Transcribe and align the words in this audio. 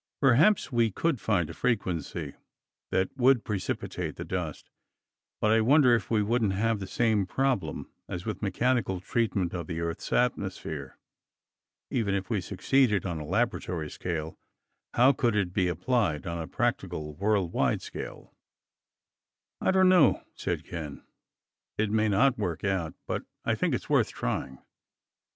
Perhaps 0.19 0.71
we 0.71 0.89
could 0.89 1.21
find 1.21 1.47
a 1.47 1.53
frequency 1.53 2.33
that 2.89 3.15
would 3.17 3.43
precipitate 3.43 4.15
the 4.15 4.25
dust, 4.25 4.71
but 5.39 5.51
I 5.51 5.61
wonder 5.61 5.93
if 5.93 6.09
we 6.09 6.23
wouldn't 6.23 6.53
have 6.53 6.79
the 6.79 6.87
same 6.87 7.27
problem 7.27 7.87
as 8.09 8.25
with 8.25 8.41
mechanical 8.41 8.99
treatment 8.99 9.53
of 9.53 9.67
the 9.67 9.79
Earth's 9.79 10.11
atmosphere. 10.11 10.97
Even 11.91 12.15
if 12.15 12.31
we 12.31 12.41
succeeded 12.41 13.05
on 13.05 13.19
a 13.19 13.23
laboratory 13.27 13.91
scale, 13.91 14.39
how 14.95 15.13
could 15.13 15.35
it 15.35 15.53
be 15.53 15.67
applied 15.67 16.25
on 16.25 16.39
a 16.41 16.47
practical, 16.47 17.13
worldwide 17.13 17.83
scale?" 17.83 18.33
"I 19.61 19.69
don't 19.69 19.87
know," 19.89 20.23
said 20.33 20.65
Ken. 20.65 21.03
"It 21.77 21.91
may 21.91 22.09
not 22.09 22.39
work 22.39 22.63
out, 22.63 22.95
but 23.05 23.21
I 23.45 23.53
think 23.53 23.75
it's 23.75 23.87
worth 23.87 24.09
trying." 24.11 24.57